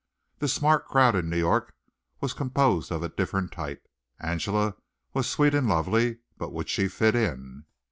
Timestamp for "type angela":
3.51-4.75